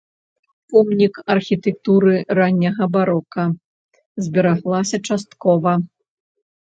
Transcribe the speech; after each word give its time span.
Помнік 0.75 1.19
архітэктуры 1.33 2.13
ранняга 2.41 2.83
барока, 2.95 3.43
збераглася 4.29 4.97
часткова. 5.09 5.71